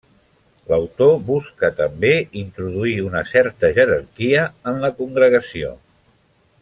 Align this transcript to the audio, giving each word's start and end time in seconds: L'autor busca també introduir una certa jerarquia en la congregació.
L'autor 0.69 1.11
busca 1.27 1.69
també 1.81 2.11
introduir 2.41 2.95
una 3.09 3.21
certa 3.33 3.71
jerarquia 3.77 4.47
en 4.73 4.81
la 4.87 4.91
congregació. 5.03 5.71